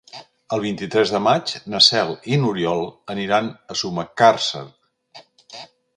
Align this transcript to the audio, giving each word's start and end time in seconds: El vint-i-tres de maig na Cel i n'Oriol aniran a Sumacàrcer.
El 0.55 0.61
vint-i-tres 0.61 1.11
de 1.15 1.19
maig 1.25 1.53
na 1.73 1.81
Cel 1.89 2.15
i 2.33 2.39
n'Oriol 2.45 2.83
aniran 3.15 3.53
a 3.75 3.77
Sumacàrcer. 3.83 4.65